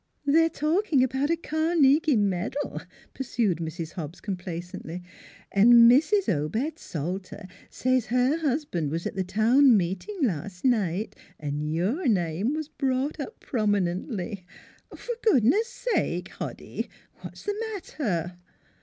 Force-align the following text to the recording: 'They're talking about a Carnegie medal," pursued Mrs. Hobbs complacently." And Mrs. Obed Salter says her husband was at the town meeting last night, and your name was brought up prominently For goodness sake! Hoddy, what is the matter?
'They're 0.25 0.49
talking 0.49 1.03
about 1.03 1.29
a 1.29 1.35
Carnegie 1.37 2.15
medal," 2.15 2.81
pursued 3.13 3.59
Mrs. 3.59 3.91
Hobbs 3.91 4.19
complacently." 4.19 5.03
And 5.51 5.73
Mrs. 5.91 6.27
Obed 6.27 6.79
Salter 6.79 7.45
says 7.69 8.07
her 8.07 8.37
husband 8.39 8.89
was 8.89 9.05
at 9.05 9.15
the 9.15 9.23
town 9.23 9.77
meeting 9.77 10.17
last 10.23 10.65
night, 10.65 11.15
and 11.39 11.71
your 11.71 12.07
name 12.07 12.55
was 12.55 12.67
brought 12.67 13.19
up 13.19 13.39
prominently 13.41 14.43
For 14.89 15.13
goodness 15.23 15.67
sake! 15.67 16.29
Hoddy, 16.31 16.89
what 17.19 17.33
is 17.35 17.43
the 17.43 17.63
matter? 17.71 18.39